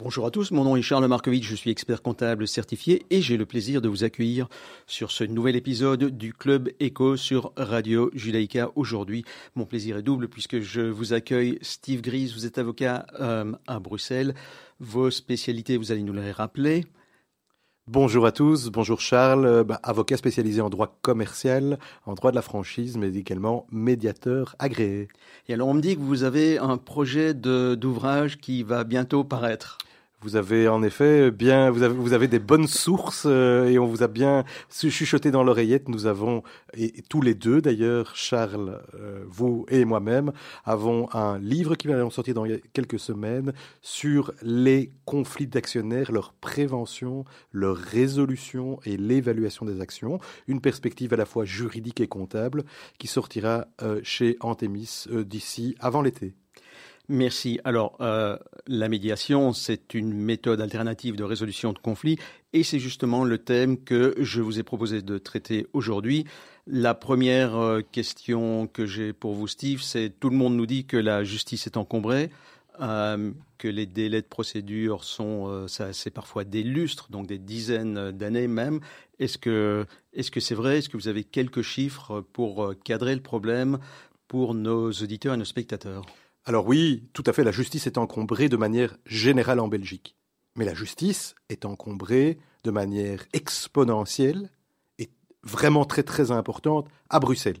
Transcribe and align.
Bonjour 0.00 0.26
à 0.26 0.30
tous, 0.30 0.52
mon 0.52 0.62
nom 0.62 0.76
est 0.76 0.82
Charles 0.82 1.08
Markovitch, 1.08 1.44
je 1.44 1.56
suis 1.56 1.72
expert 1.72 2.02
comptable 2.02 2.46
certifié 2.46 3.04
et 3.10 3.20
j'ai 3.20 3.36
le 3.36 3.46
plaisir 3.46 3.82
de 3.82 3.88
vous 3.88 4.04
accueillir 4.04 4.46
sur 4.86 5.10
ce 5.10 5.24
nouvel 5.24 5.56
épisode 5.56 6.16
du 6.16 6.32
Club 6.32 6.68
Echo 6.78 7.16
sur 7.16 7.52
Radio 7.56 8.08
Judaïka. 8.14 8.70
Aujourd'hui, 8.76 9.24
mon 9.56 9.66
plaisir 9.66 9.96
est 9.96 10.02
double 10.02 10.28
puisque 10.28 10.60
je 10.60 10.82
vous 10.82 11.14
accueille 11.14 11.58
Steve 11.62 12.00
Grise, 12.00 12.32
vous 12.34 12.46
êtes 12.46 12.58
avocat 12.58 13.06
euh, 13.18 13.52
à 13.66 13.80
Bruxelles. 13.80 14.36
Vos 14.78 15.10
spécialités, 15.10 15.76
vous 15.76 15.90
allez 15.90 16.04
nous 16.04 16.12
les 16.12 16.30
rappeler. 16.30 16.84
Bonjour 17.88 18.24
à 18.24 18.30
tous, 18.30 18.68
bonjour 18.68 19.00
Charles, 19.00 19.46
euh, 19.46 19.64
bah, 19.64 19.80
avocat 19.82 20.16
spécialisé 20.16 20.60
en 20.60 20.70
droit 20.70 20.96
commercial, 21.02 21.76
en 22.06 22.14
droit 22.14 22.30
de 22.30 22.36
la 22.36 22.42
franchise, 22.42 22.96
mais 22.96 23.16
également 23.16 23.66
médiateur 23.72 24.54
agréé. 24.60 25.08
Et 25.48 25.54
alors 25.54 25.66
on 25.66 25.74
me 25.74 25.80
dit 25.80 25.96
que 25.96 26.02
vous 26.02 26.22
avez 26.22 26.58
un 26.58 26.76
projet 26.76 27.34
d'ouvrage 27.34 28.38
qui 28.38 28.62
va 28.62 28.84
bientôt 28.84 29.24
paraître. 29.24 29.78
Vous 30.20 30.34
avez 30.34 30.66
en 30.66 30.82
effet 30.82 31.30
bien, 31.30 31.70
vous 31.70 32.12
avez, 32.12 32.26
des 32.26 32.40
bonnes 32.40 32.66
sources 32.66 33.24
euh, 33.24 33.68
et 33.68 33.78
on 33.78 33.86
vous 33.86 34.02
a 34.02 34.08
bien 34.08 34.44
chuchoté 34.68 35.30
dans 35.30 35.44
l'oreillette. 35.44 35.88
Nous 35.88 36.06
avons, 36.06 36.42
et, 36.76 37.02
tous 37.08 37.22
les 37.22 37.36
deux 37.36 37.60
d'ailleurs, 37.60 38.16
Charles, 38.16 38.82
euh, 38.94 39.22
vous 39.28 39.64
et 39.68 39.84
moi-même, 39.84 40.32
avons 40.64 41.08
un 41.14 41.38
livre 41.38 41.76
qui 41.76 41.86
va 41.86 42.10
sortir 42.10 42.34
dans 42.34 42.46
quelques 42.72 42.98
semaines 42.98 43.52
sur 43.80 44.32
les 44.42 44.90
conflits 45.04 45.46
d'actionnaires, 45.46 46.10
leur 46.10 46.32
prévention, 46.32 47.24
leur 47.52 47.76
résolution 47.76 48.80
et 48.84 48.96
l'évaluation 48.96 49.66
des 49.66 49.80
actions. 49.80 50.18
Une 50.48 50.60
perspective 50.60 51.12
à 51.14 51.16
la 51.16 51.26
fois 51.26 51.44
juridique 51.44 52.00
et 52.00 52.08
comptable 52.08 52.64
qui 52.98 53.06
sortira 53.06 53.68
euh, 53.82 54.00
chez 54.02 54.36
Antemis 54.40 55.04
d'ici 55.12 55.76
avant 55.78 56.02
l'été. 56.02 56.34
Merci. 57.10 57.58
Alors, 57.64 57.96
euh, 58.02 58.36
la 58.66 58.90
médiation, 58.90 59.54
c'est 59.54 59.94
une 59.94 60.12
méthode 60.12 60.60
alternative 60.60 61.16
de 61.16 61.24
résolution 61.24 61.72
de 61.72 61.78
conflits 61.78 62.18
et 62.52 62.62
c'est 62.62 62.78
justement 62.78 63.24
le 63.24 63.38
thème 63.38 63.82
que 63.82 64.14
je 64.18 64.42
vous 64.42 64.58
ai 64.58 64.62
proposé 64.62 65.00
de 65.00 65.16
traiter 65.16 65.66
aujourd'hui. 65.72 66.26
La 66.66 66.92
première 66.94 67.56
euh, 67.56 67.80
question 67.80 68.66
que 68.66 68.84
j'ai 68.84 69.14
pour 69.14 69.32
vous, 69.32 69.48
Steve, 69.48 69.80
c'est 69.80 70.12
tout 70.20 70.28
le 70.28 70.36
monde 70.36 70.54
nous 70.54 70.66
dit 70.66 70.84
que 70.84 70.98
la 70.98 71.24
justice 71.24 71.66
est 71.66 71.78
encombrée, 71.78 72.28
euh, 72.82 73.32
que 73.56 73.68
les 73.68 73.86
délais 73.86 74.20
de 74.20 74.26
procédure 74.26 75.02
sont, 75.02 75.66
c'est 75.66 76.10
parfois 76.10 76.44
des 76.44 76.62
lustres, 76.62 77.10
donc 77.10 77.26
des 77.26 77.38
dizaines 77.38 78.12
d'années 78.12 78.48
même. 78.48 78.80
Est-ce 79.18 79.38
que 79.38 79.86
c'est 80.14 80.54
vrai? 80.54 80.78
Est-ce 80.78 80.90
que 80.90 80.98
vous 80.98 81.08
avez 81.08 81.24
quelques 81.24 81.62
chiffres 81.62 82.20
pour 82.34 82.74
cadrer 82.84 83.14
le 83.14 83.22
problème 83.22 83.78
pour 84.28 84.52
nos 84.54 84.92
auditeurs 84.92 85.32
et 85.32 85.38
nos 85.38 85.46
spectateurs? 85.46 86.04
Alors 86.48 86.66
oui, 86.66 87.10
tout 87.12 87.24
à 87.26 87.34
fait, 87.34 87.44
la 87.44 87.50
justice 87.50 87.86
est 87.86 87.98
encombrée 87.98 88.48
de 88.48 88.56
manière 88.56 88.96
générale 89.04 89.60
en 89.60 89.68
Belgique. 89.68 90.16
Mais 90.56 90.64
la 90.64 90.72
justice 90.72 91.34
est 91.50 91.66
encombrée 91.66 92.38
de 92.64 92.70
manière 92.70 93.26
exponentielle 93.34 94.50
et 94.98 95.10
vraiment 95.42 95.84
très 95.84 96.04
très 96.04 96.30
importante 96.30 96.88
à 97.10 97.20
Bruxelles. 97.20 97.60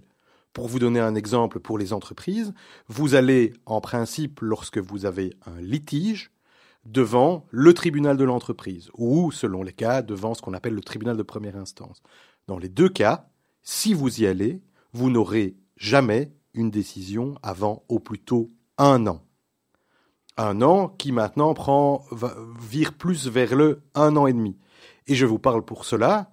Pour 0.54 0.68
vous 0.68 0.78
donner 0.78 1.00
un 1.00 1.14
exemple 1.16 1.60
pour 1.60 1.76
les 1.76 1.92
entreprises, 1.92 2.54
vous 2.86 3.14
allez 3.14 3.52
en 3.66 3.82
principe, 3.82 4.40
lorsque 4.40 4.78
vous 4.78 5.04
avez 5.04 5.34
un 5.44 5.60
litige, 5.60 6.30
devant 6.86 7.44
le 7.50 7.74
tribunal 7.74 8.16
de 8.16 8.24
l'entreprise 8.24 8.88
ou, 8.94 9.30
selon 9.32 9.62
les 9.62 9.74
cas, 9.74 10.00
devant 10.00 10.32
ce 10.32 10.40
qu'on 10.40 10.54
appelle 10.54 10.74
le 10.74 10.80
tribunal 10.80 11.18
de 11.18 11.22
première 11.22 11.56
instance. 11.56 12.00
Dans 12.46 12.56
les 12.56 12.70
deux 12.70 12.88
cas, 12.88 13.28
si 13.60 13.92
vous 13.92 14.22
y 14.22 14.26
allez, 14.26 14.62
vous 14.94 15.10
n'aurez 15.10 15.58
jamais 15.76 16.32
une 16.54 16.70
décision 16.70 17.34
avant 17.42 17.84
au 17.90 17.98
plus 17.98 18.18
tôt 18.18 18.50
un 18.78 19.06
an. 19.06 19.20
Un 20.36 20.62
an 20.62 20.88
qui 20.88 21.12
maintenant 21.12 21.52
prend, 21.52 22.04
vire 22.60 22.94
plus 22.94 23.28
vers 23.28 23.56
le 23.56 23.82
un 23.94 24.16
an 24.16 24.26
et 24.26 24.32
demi. 24.32 24.56
Et 25.08 25.14
je 25.14 25.26
vous 25.26 25.38
parle 25.38 25.64
pour 25.64 25.84
cela 25.84 26.32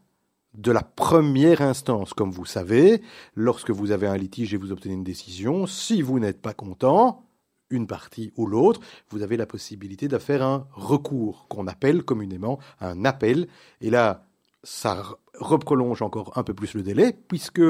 de 0.53 0.71
la 0.71 0.83
première 0.83 1.61
instance. 1.61 2.13
Comme 2.13 2.31
vous 2.31 2.45
savez, 2.45 3.01
lorsque 3.33 3.71
vous 3.71 3.91
avez 3.91 4.07
un 4.07 4.17
litige 4.17 4.53
et 4.53 4.57
vous 4.57 4.71
obtenez 4.71 4.93
une 4.93 5.03
décision, 5.03 5.65
si 5.65 6.01
vous 6.01 6.19
n'êtes 6.19 6.41
pas 6.41 6.53
content, 6.53 7.23
une 7.69 7.87
partie 7.87 8.31
ou 8.37 8.45
l'autre, 8.45 8.79
vous 9.09 9.23
avez 9.23 9.37
la 9.37 9.47
possibilité 9.47 10.07
de 10.07 10.17
faire 10.17 10.43
un 10.43 10.67
recours 10.73 11.47
qu'on 11.47 11.67
appelle 11.67 12.03
communément 12.03 12.59
un 12.79 13.05
appel. 13.05 13.47
Et 13.81 13.89
là, 13.89 14.27
ça 14.63 15.17
reprolonge 15.39 16.01
encore 16.01 16.37
un 16.37 16.43
peu 16.43 16.53
plus 16.53 16.73
le 16.73 16.83
délai, 16.83 17.13
puisque 17.27 17.61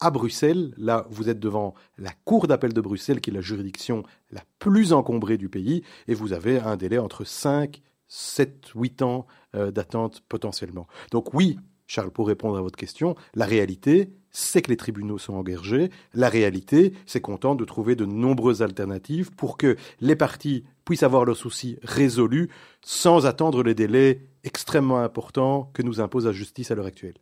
à 0.00 0.10
Bruxelles, 0.10 0.74
là, 0.76 1.06
vous 1.10 1.28
êtes 1.28 1.40
devant 1.40 1.74
la 1.98 2.12
Cour 2.24 2.46
d'appel 2.46 2.72
de 2.72 2.80
Bruxelles, 2.80 3.20
qui 3.20 3.30
est 3.30 3.34
la 3.34 3.40
juridiction 3.40 4.02
la 4.30 4.42
plus 4.58 4.92
encombrée 4.92 5.38
du 5.38 5.48
pays, 5.48 5.82
et 6.08 6.14
vous 6.14 6.32
avez 6.32 6.58
un 6.58 6.76
délai 6.76 6.98
entre 6.98 7.24
5, 7.24 7.82
7, 8.08 8.72
8 8.74 9.02
ans 9.02 9.26
euh, 9.54 9.70
d'attente 9.70 10.22
potentiellement. 10.28 10.86
Donc 11.10 11.34
oui, 11.34 11.58
Charles, 11.86 12.10
pour 12.10 12.26
répondre 12.26 12.56
à 12.56 12.62
votre 12.62 12.76
question, 12.76 13.14
la 13.34 13.46
réalité, 13.46 14.10
c'est 14.30 14.62
que 14.62 14.70
les 14.70 14.76
tribunaux 14.76 15.18
sont 15.18 15.34
engagés. 15.34 15.90
La 16.12 16.28
réalité, 16.28 16.92
c'est 17.06 17.20
qu'on 17.20 17.36
tente 17.36 17.58
de 17.58 17.64
trouver 17.64 17.94
de 17.94 18.04
nombreuses 18.04 18.62
alternatives 18.62 19.30
pour 19.32 19.56
que 19.56 19.76
les 20.00 20.16
parties 20.16 20.64
puissent 20.84 21.02
avoir 21.02 21.24
leurs 21.24 21.36
soucis 21.36 21.78
résolus 21.82 22.50
sans 22.82 23.26
attendre 23.26 23.62
les 23.62 23.74
délais 23.74 24.26
extrêmement 24.44 25.00
importants 25.00 25.70
que 25.74 25.82
nous 25.82 26.00
impose 26.00 26.26
la 26.26 26.32
justice 26.32 26.70
à 26.70 26.74
l'heure 26.74 26.86
actuelle. 26.86 27.14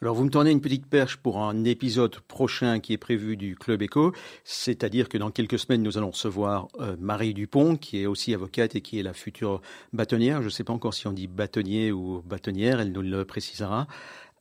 Alors 0.00 0.14
vous 0.14 0.24
me 0.24 0.30
tournez 0.30 0.50
une 0.50 0.60
petite 0.60 0.86
perche 0.86 1.16
pour 1.16 1.42
un 1.42 1.64
épisode 1.64 2.18
prochain 2.20 2.80
qui 2.80 2.92
est 2.92 2.98
prévu 2.98 3.36
du 3.36 3.56
Club 3.56 3.82
Echo, 3.82 4.12
c'est-à-dire 4.44 5.08
que 5.08 5.18
dans 5.18 5.30
quelques 5.30 5.58
semaines 5.58 5.82
nous 5.82 5.98
allons 5.98 6.10
recevoir 6.10 6.68
euh, 6.80 6.96
Marie 6.98 7.34
Dupont 7.34 7.76
qui 7.76 8.02
est 8.02 8.06
aussi 8.06 8.34
avocate 8.34 8.74
et 8.74 8.80
qui 8.80 8.98
est 8.98 9.02
la 9.02 9.12
future 9.12 9.60
bâtonnière. 9.92 10.40
Je 10.40 10.46
ne 10.46 10.50
sais 10.50 10.64
pas 10.64 10.72
encore 10.72 10.94
si 10.94 11.06
on 11.06 11.12
dit 11.12 11.26
bâtonnier 11.26 11.92
ou 11.92 12.22
bâtonnière, 12.22 12.80
elle 12.80 12.92
nous 12.92 13.02
le 13.02 13.24
précisera. 13.24 13.86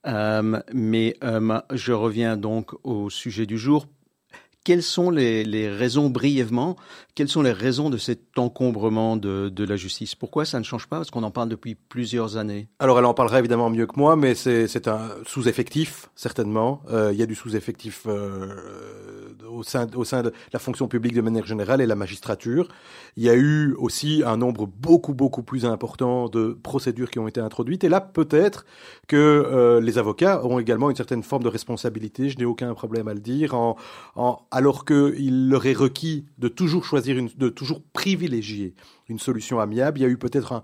Euh, 0.07 0.59
mais 0.73 1.15
euh, 1.23 1.61
je 1.71 1.93
reviens 1.93 2.35
donc 2.37 2.73
au 2.83 3.09
sujet 3.09 3.45
du 3.45 3.57
jour 3.57 3.87
quelles 4.63 4.83
sont 4.83 5.09
les, 5.09 5.69
raisons, 5.69 6.09
brièvement, 6.09 6.75
quelles 7.15 7.27
sont 7.27 7.41
les 7.41 7.51
raisons 7.51 7.89
de 7.89 7.97
cet 7.97 8.37
encombrement 8.37 9.17
de, 9.17 9.51
la 9.63 9.75
justice? 9.75 10.15
Pourquoi 10.15 10.45
ça 10.45 10.59
ne 10.59 10.63
change 10.63 10.87
pas? 10.87 10.97
Parce 10.97 11.11
qu'on 11.11 11.23
en 11.23 11.31
parle 11.31 11.49
depuis 11.49 11.75
plusieurs 11.75 12.37
années. 12.37 12.67
Alors, 12.79 12.99
elle 12.99 13.05
en 13.05 13.13
parlera 13.13 13.39
évidemment 13.39 13.69
mieux 13.69 13.87
que 13.87 13.97
moi, 13.97 14.15
mais 14.15 14.35
c'est 14.35 14.87
un 14.87 15.09
sous-effectif, 15.25 16.09
certainement. 16.15 16.83
Euh, 16.91 17.09
il 17.11 17.19
y 17.19 17.23
a 17.23 17.25
du 17.25 17.35
sous-effectif 17.35 18.03
euh, 18.05 19.33
au, 19.49 19.63
sein, 19.63 19.87
au 19.95 20.03
sein 20.03 20.21
de 20.21 20.33
la 20.53 20.59
fonction 20.59 20.87
publique 20.87 21.13
de 21.13 21.21
manière 21.21 21.45
générale 21.45 21.81
et 21.81 21.87
la 21.87 21.95
magistrature. 21.95 22.67
Il 23.17 23.23
y 23.23 23.29
a 23.29 23.35
eu 23.35 23.73
aussi 23.79 24.21
un 24.25 24.37
nombre 24.37 24.67
beaucoup, 24.67 25.13
beaucoup 25.13 25.43
plus 25.43 25.65
important 25.65 26.29
de 26.29 26.57
procédures 26.61 27.09
qui 27.09 27.19
ont 27.19 27.27
été 27.27 27.39
introduites. 27.39 27.83
Et 27.83 27.89
là, 27.89 27.99
peut-être 27.99 28.65
que 29.07 29.15
euh, 29.17 29.81
les 29.81 29.97
avocats 29.97 30.45
ont 30.45 30.59
également 30.59 30.89
une 30.89 30.95
certaine 30.95 31.23
forme 31.23 31.43
de 31.43 31.49
responsabilité, 31.49 32.29
je 32.29 32.37
n'ai 32.37 32.45
aucun 32.45 32.73
problème 32.73 33.07
à 33.07 33.13
le 33.13 33.19
dire, 33.19 33.55
en, 33.55 33.75
en 34.15 34.45
alors 34.51 34.85
qu'il 34.85 35.49
leur 35.49 35.65
est 35.65 35.73
requis 35.73 36.25
de 36.37 36.47
toujours 36.47 36.85
choisir, 36.85 37.15
de 37.15 37.53
privilégier 37.93 38.75
une 39.07 39.19
solution 39.19 39.59
amiable. 39.59 39.99
Il 39.99 40.01
y 40.01 40.05
a 40.05 40.09
eu 40.09 40.17
peut-être 40.17 40.61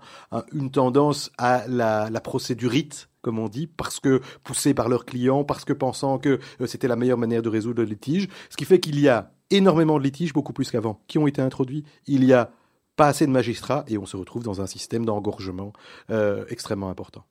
une 0.52 0.70
tendance 0.70 1.30
à 1.38 1.66
la, 1.66 2.10
la 2.10 2.20
procédurite, 2.20 3.08
comme 3.22 3.38
on 3.38 3.48
dit, 3.48 3.66
parce 3.66 4.00
que 4.00 4.20
poussés 4.44 4.74
par 4.74 4.88
leurs 4.88 5.04
clients, 5.04 5.44
parce 5.44 5.64
que 5.64 5.72
pensant 5.72 6.18
que 6.18 6.38
euh, 6.60 6.66
c'était 6.66 6.88
la 6.88 6.96
meilleure 6.96 7.18
manière 7.18 7.42
de 7.42 7.48
résoudre 7.48 7.82
le 7.82 7.88
litige, 7.88 8.28
ce 8.50 8.56
qui 8.56 8.64
fait 8.64 8.80
qu'il 8.80 9.00
y 9.00 9.08
a 9.08 9.32
énormément 9.50 9.98
de 9.98 10.04
litiges, 10.04 10.32
beaucoup 10.32 10.52
plus 10.52 10.70
qu'avant, 10.70 11.00
qui 11.08 11.18
ont 11.18 11.26
été 11.26 11.40
introduits. 11.40 11.84
Il 12.06 12.24
y 12.24 12.32
a 12.32 12.50
pas 12.96 13.08
assez 13.08 13.26
de 13.26 13.30
magistrats 13.30 13.84
et 13.86 13.96
on 13.96 14.06
se 14.06 14.16
retrouve 14.16 14.42
dans 14.42 14.60
un 14.60 14.66
système 14.66 15.04
d'engorgement 15.04 15.72
euh, 16.10 16.44
extrêmement 16.48 16.90
important. 16.90 17.24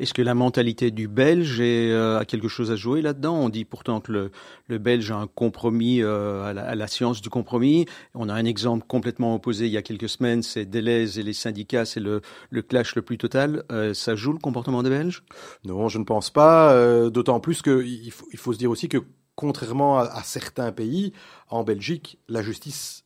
Est-ce 0.00 0.12
que 0.12 0.22
la 0.22 0.34
mentalité 0.34 0.90
du 0.90 1.06
Belge 1.06 1.58
euh, 1.60 2.18
a 2.18 2.24
quelque 2.24 2.48
chose 2.48 2.72
à 2.72 2.76
jouer 2.76 3.00
là-dedans? 3.00 3.36
On 3.36 3.48
dit 3.48 3.64
pourtant 3.64 4.00
que 4.00 4.30
le, 4.68 4.78
Belge 4.78 5.10
a 5.10 5.16
un 5.16 5.26
compromis 5.28 6.02
euh, 6.02 6.44
à, 6.44 6.74
la, 6.74 6.86
science 6.88 7.20
du 7.20 7.30
compromis. 7.30 7.86
On 8.14 8.28
a 8.28 8.34
un 8.34 8.44
exemple 8.44 8.84
complètement 8.86 9.34
opposé 9.34 9.66
il 9.66 9.72
y 9.72 9.76
a 9.76 9.82
quelques 9.82 10.08
semaines, 10.08 10.42
c'est 10.42 10.64
Deleuze 10.64 11.18
et 11.18 11.22
les 11.22 11.32
syndicats, 11.32 11.84
c'est 11.84 12.00
le, 12.00 12.20
clash 12.68 12.96
le 12.96 13.02
plus 13.02 13.18
total. 13.18 13.62
ça 13.94 14.16
joue 14.16 14.32
le 14.32 14.38
comportement 14.38 14.82
des 14.82 14.90
Belges? 14.90 15.22
Non, 15.64 15.88
je 15.88 15.98
ne 15.98 16.04
pense 16.04 16.30
pas. 16.30 16.74
D'autant 17.10 17.38
plus 17.38 17.62
qu'il 17.62 18.10
faut, 18.10 18.26
il 18.32 18.38
faut 18.38 18.52
se 18.52 18.58
dire 18.58 18.70
aussi 18.70 18.88
que 18.88 18.98
contrairement 19.36 19.98
à 19.98 20.22
certains 20.22 20.72
pays, 20.72 21.12
en 21.48 21.64
Belgique, 21.64 22.18
la 22.28 22.42
justice 22.42 23.03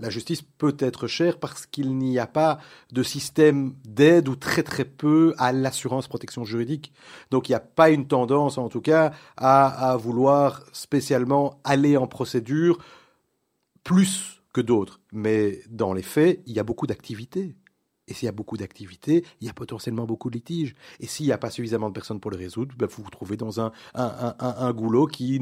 la 0.00 0.10
justice 0.10 0.42
peut 0.42 0.76
être 0.78 1.06
chère 1.06 1.38
parce 1.38 1.66
qu'il 1.66 1.96
n'y 1.96 2.18
a 2.18 2.26
pas 2.26 2.58
de 2.92 3.02
système 3.02 3.74
d'aide 3.84 4.28
ou 4.28 4.36
très 4.36 4.62
très 4.62 4.84
peu 4.84 5.34
à 5.38 5.52
l'assurance 5.52 6.06
protection 6.06 6.44
juridique. 6.44 6.92
Donc 7.30 7.48
il 7.48 7.52
n'y 7.52 7.56
a 7.56 7.60
pas 7.60 7.90
une 7.90 8.06
tendance, 8.06 8.56
en 8.56 8.68
tout 8.68 8.80
cas, 8.80 9.12
à, 9.36 9.92
à 9.92 9.96
vouloir 9.96 10.62
spécialement 10.72 11.60
aller 11.64 11.96
en 11.96 12.06
procédure 12.06 12.78
plus 13.82 14.42
que 14.52 14.60
d'autres. 14.60 15.00
Mais 15.12 15.60
dans 15.68 15.92
les 15.92 16.02
faits, 16.02 16.42
il 16.46 16.54
y 16.54 16.60
a 16.60 16.64
beaucoup 16.64 16.86
d'activités. 16.86 17.56
Et 18.06 18.14
s'il 18.14 18.26
y 18.26 18.28
a 18.28 18.32
beaucoup 18.32 18.56
d'activités, 18.56 19.24
il 19.40 19.46
y 19.46 19.50
a 19.50 19.54
potentiellement 19.54 20.04
beaucoup 20.04 20.28
de 20.28 20.36
litiges. 20.36 20.74
Et 21.00 21.06
s'il 21.06 21.26
n'y 21.26 21.32
a 21.32 21.38
pas 21.38 21.50
suffisamment 21.50 21.88
de 21.88 21.94
personnes 21.94 22.20
pour 22.20 22.30
les 22.30 22.36
résoudre, 22.36 22.74
ben, 22.76 22.86
vous 22.86 23.02
vous 23.02 23.10
trouvez 23.10 23.36
dans 23.36 23.60
un, 23.60 23.72
goulot 24.72 25.06
qui 25.06 25.40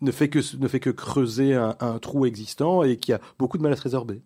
ne 0.00 0.10
fait 0.10 0.28
que, 0.28 0.90
creuser 0.90 1.54
un, 1.54 1.98
trou 1.98 2.24
existant 2.24 2.82
et 2.82 2.96
qui 2.96 3.12
a 3.12 3.20
beaucoup 3.38 3.58
de 3.58 3.62
mal 3.62 3.72
à 3.72 3.76
se 3.76 3.82
résorber. 3.82 4.22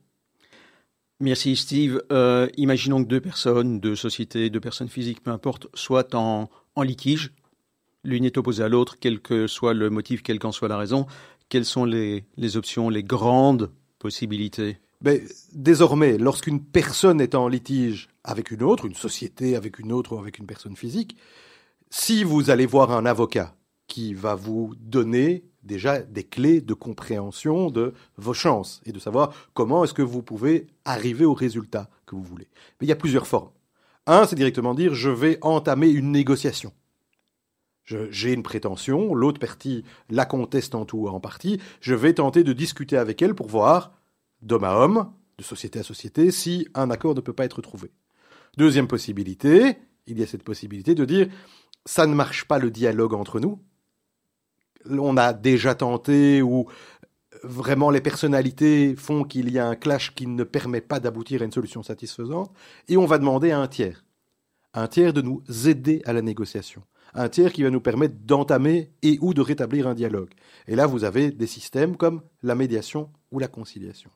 Merci 1.19 1.57
Steve. 1.57 2.03
Euh, 2.11 2.49
imaginons 2.57 3.03
que 3.03 3.09
deux 3.09 3.21
personnes, 3.21 3.81
deux 3.81 3.95
sociétés, 3.95 4.51
deux 4.51 4.61
personnes 4.61 4.89
physiques, 4.89 5.23
peu 5.23 5.31
importe, 5.31 5.69
soient 5.75 6.15
en, 6.15 6.49
litige. 6.77 7.33
L'une 8.05 8.25
est 8.25 8.37
opposée 8.39 8.65
à 8.65 8.69
l'autre, 8.69 8.97
quel 8.99 9.21
que 9.21 9.47
soit 9.47 9.75
le 9.75 9.89
motif, 9.91 10.23
quelle 10.23 10.41
qu'en 10.41 10.53
soit 10.53 10.69
la 10.69 10.77
raison. 10.77 11.07
Quelles 11.49 11.65
sont 11.65 11.85
les 11.85 12.57
options, 12.57 12.89
les 12.89 13.05
grandes 13.05 13.71
possibilités? 13.99 14.79
Mais 15.03 15.23
Désormais, 15.53 16.17
lorsqu'une 16.17 16.65
personne 16.65 17.21
est 17.21 17.35
en 17.35 17.47
litige 17.47 18.09
avec 18.25 18.51
une 18.51 18.63
autre, 18.63 18.87
une 18.87 18.95
société 18.95 19.55
avec 19.55 19.79
une 19.79 19.93
autre 19.93 20.17
ou 20.17 20.19
avec 20.19 20.39
une 20.39 20.47
personne 20.47 20.77
physique, 20.77 21.17
si 21.91 22.25
vous 22.25 22.49
allez 22.49 22.65
voir 22.65 22.91
un 22.91 23.05
avocat 23.05 23.55
qui 23.87 24.15
va 24.15 24.35
vous 24.35 24.75
donner 24.81 25.45
déjà 25.63 26.01
des 26.01 26.25
clés 26.25 26.63
de 26.63 26.73
compréhension 26.73 27.71
de 27.71 27.93
vos 28.17 28.33
chances 28.33 28.81
et 28.87 28.93
de 28.93 28.99
savoir 28.99 29.35
comment 29.53 29.85
est-ce 29.85 29.93
que 29.93 30.01
vous 30.01 30.23
pouvez 30.23 30.69
arriver 30.87 31.27
au 31.27 31.35
résultat 31.35 31.91
que 32.07 32.15
vous 32.15 32.23
voulez. 32.23 32.49
Mais 32.81 32.87
il 32.87 32.89
y 32.89 32.93
a 32.93 32.97
plusieurs 32.97 33.27
formes. 33.27 33.51
Un, 34.07 34.27
c'est 34.27 34.37
directement 34.37 34.75
dire 34.75 34.95
je 34.95 35.11
vais 35.11 35.39
entamer 35.43 35.91
une 35.91 36.13
négociation. 36.13 36.73
J'ai 37.85 38.33
une 38.33 38.43
prétention, 38.43 39.13
l'autre 39.13 39.39
partie 39.41 39.85
la 40.09 40.25
conteste 40.25 40.75
en 40.75 40.87
tout 40.87 40.99
ou 40.99 41.09
en 41.09 41.21
partie, 41.21 41.61
je 41.83 41.95
vais 41.95 42.15
tenter 42.15 42.43
de 42.43 42.55
discuter 42.55 42.97
avec 42.97 43.21
elle 43.21 43.35
pour 43.35 43.49
voir, 43.49 43.93
d'homme 44.43 44.65
à 44.65 44.77
homme, 44.77 45.13
de 45.39 45.45
société 45.45 45.79
à 45.79 45.83
société, 45.83 46.31
si 46.31 46.69
un 46.75 46.91
accord 46.91 47.15
ne 47.15 47.21
peut 47.21 47.33
pas 47.33 47.45
être 47.45 47.63
trouvé. 47.63 47.91
Deuxième 48.57 48.89
possibilité, 48.89 49.77
il 50.07 50.19
y 50.19 50.23
a 50.23 50.27
cette 50.27 50.43
possibilité 50.43 50.95
de 50.95 51.05
dire 51.05 51.29
ça 51.87 52.07
ne 52.07 52.15
marche 52.15 52.47
pas 52.47 52.59
le 52.59 52.71
dialogue 52.71 53.15
entre 53.15 53.41
nous, 53.41 53.59
on 54.89 55.17
a 55.17 55.33
déjà 55.33 55.75
tenté 55.75 56.43
ou 56.43 56.67
vraiment 57.43 57.91
les 57.91 58.01
personnalités 58.01 58.95
font 58.97 59.25
qu'il 59.25 59.51
y 59.51 59.59
a 59.59 59.67
un 59.67 59.75
clash 59.75 60.15
qui 60.15 60.27
ne 60.27 60.45
permet 60.45 60.81
pas 60.81 61.01
d'aboutir 61.01 61.43
à 61.43 61.45
une 61.45 61.53
solution 61.53 61.83
satisfaisante, 61.83 62.53
et 62.89 62.97
on 62.97 63.07
va 63.07 63.19
demander 63.19 63.51
à 63.51 63.61
un 63.61 63.69
tiers, 63.69 64.05
un 64.75 64.87
tiers 64.87 65.13
de 65.13 65.23
nous 65.23 65.43
aider 65.67 66.03
à 66.05 66.13
la 66.13 66.23
négociation, 66.23 66.83
un 67.15 67.29
tiers 67.29 67.53
qui 67.53 67.63
va 67.63 67.71
nous 67.71 67.81
permettre 67.81 68.15
d'entamer 68.25 68.93
et 69.03 69.19
ou 69.21 69.35
de 69.35 69.41
rétablir 69.41 69.87
un 69.87 69.95
dialogue. 69.95 70.31
Et 70.67 70.77
là, 70.77 70.87
vous 70.87 71.05
avez 71.05 71.31
des 71.31 71.47
systèmes 71.47 71.97
comme 71.97 72.23
la 72.43 72.55
médiation 72.55 73.11
ou 73.31 73.39
la 73.39 73.49
conciliation. 73.49 74.11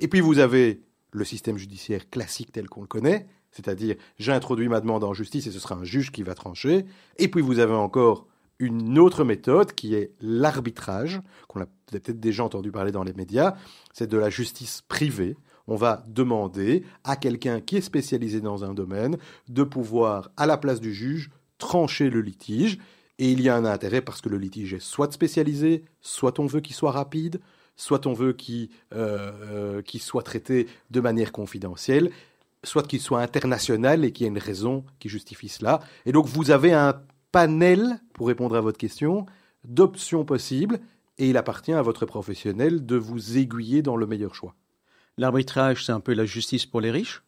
Et 0.00 0.08
puis 0.08 0.20
vous 0.20 0.38
avez 0.38 0.82
le 1.12 1.24
système 1.24 1.56
judiciaire 1.56 2.10
classique 2.10 2.52
tel 2.52 2.68
qu'on 2.68 2.82
le 2.82 2.86
connaît, 2.86 3.26
c'est-à-dire 3.50 3.96
j'introduis 4.18 4.68
ma 4.68 4.80
demande 4.80 5.04
en 5.04 5.14
justice 5.14 5.46
et 5.46 5.50
ce 5.50 5.58
sera 5.58 5.76
un 5.76 5.84
juge 5.84 6.12
qui 6.12 6.22
va 6.22 6.34
trancher, 6.34 6.84
et 7.18 7.28
puis 7.28 7.40
vous 7.40 7.58
avez 7.58 7.74
encore 7.74 8.26
une 8.58 8.98
autre 8.98 9.24
méthode 9.24 9.72
qui 9.72 9.94
est 9.94 10.12
l'arbitrage, 10.20 11.20
qu'on 11.48 11.60
a 11.60 11.66
peut-être 11.86 12.20
déjà 12.20 12.44
entendu 12.44 12.70
parler 12.70 12.92
dans 12.92 13.02
les 13.02 13.12
médias, 13.12 13.54
c'est 13.92 14.08
de 14.08 14.16
la 14.16 14.30
justice 14.30 14.82
privée. 14.88 15.36
On 15.66 15.76
va 15.76 16.04
demander 16.08 16.84
à 17.04 17.16
quelqu'un 17.16 17.60
qui 17.60 17.76
est 17.76 17.80
spécialisé 17.80 18.40
dans 18.40 18.64
un 18.64 18.72
domaine 18.72 19.18
de 19.48 19.62
pouvoir, 19.62 20.30
à 20.36 20.46
la 20.46 20.56
place 20.56 20.80
du 20.80 20.94
juge, 20.94 21.30
trancher 21.58 22.08
le 22.08 22.20
litige. 22.20 22.78
Et 23.18 23.32
il 23.32 23.40
y 23.40 23.48
a 23.48 23.56
un 23.56 23.64
intérêt 23.64 24.00
parce 24.00 24.20
que 24.20 24.28
le 24.28 24.38
litige 24.38 24.74
est 24.74 24.80
soit 24.80 25.12
spécialisé, 25.12 25.84
soit 26.00 26.38
on 26.38 26.46
veut 26.46 26.60
qu'il 26.60 26.76
soit 26.76 26.92
rapide, 26.92 27.40
soit 27.76 28.06
on 28.06 28.12
veut 28.12 28.32
qu'il 28.32 28.70
euh, 28.94 29.80
euh, 29.82 29.98
soit 29.98 30.22
traité 30.22 30.66
de 30.90 31.00
manière 31.00 31.32
confidentielle, 31.32 32.10
soit 32.64 32.86
qu'il 32.86 33.00
soit 33.00 33.20
international 33.20 34.04
et 34.04 34.12
qu'il 34.12 34.24
y 34.24 34.26
ait 34.26 34.32
une 34.32 34.38
raison 34.38 34.84
qui 34.98 35.08
justifie 35.08 35.48
cela. 35.48 35.80
Et 36.04 36.12
donc 36.12 36.26
vous 36.26 36.50
avez 36.50 36.72
un 36.72 37.00
panel, 37.32 38.00
pour 38.14 38.28
répondre 38.28 38.56
à 38.56 38.60
votre 38.60 38.78
question, 38.78 39.26
d'options 39.64 40.24
possibles 40.24 40.80
et 41.18 41.28
il 41.28 41.36
appartient 41.36 41.72
à 41.72 41.82
votre 41.82 42.06
professionnel 42.06 42.84
de 42.84 42.96
vous 42.96 43.38
aiguiller 43.38 43.82
dans 43.82 43.96
le 43.96 44.06
meilleur 44.06 44.34
choix. 44.34 44.54
L'arbitrage, 45.18 45.84
c'est 45.84 45.92
un 45.92 46.00
peu 46.00 46.12
la 46.12 46.26
justice 46.26 46.66
pour 46.66 46.80
les 46.80 46.90
riches? 46.90 47.22